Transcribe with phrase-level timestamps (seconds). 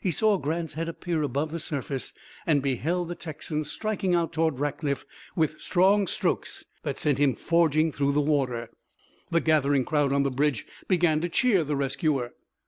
[0.00, 2.12] He saw Grant's head appear above the surface
[2.44, 5.04] and beheld the Texan striking out toward Rackliff
[5.36, 8.70] with strong strokes that sent him forging through the water.
[9.30, 12.32] The gathering crowd on the bridge began to cheer the rescuer.